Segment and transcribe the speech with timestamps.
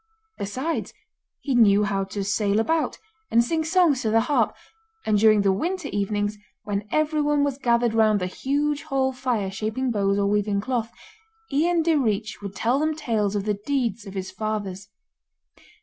[0.39, 0.95] Besides,
[1.41, 2.97] he knew how to sail about,
[3.29, 4.55] and sing songs to the harp,
[5.05, 9.91] and during the winter evenings, when everyone was gathered round the huge hall fire shaping
[9.91, 10.89] bows or weaving cloth,
[11.53, 14.89] Ian Direach would tell them tales of the deeds of his fathers.